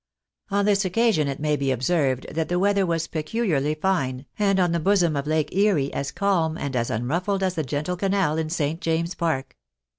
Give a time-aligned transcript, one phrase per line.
[0.49, 4.59] On this occasion it may be observed, that the weather was pecu liarly fine, and
[4.59, 8.35] on the bosom of Lake Erie as cahn and as unruffled as the gentle canal
[8.39, 8.81] in St.
[8.81, 9.55] James's Park.